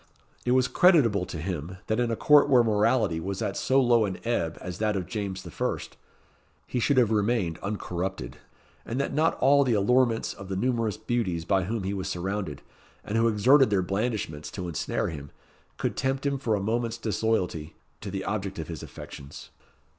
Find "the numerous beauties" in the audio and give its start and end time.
10.49-11.45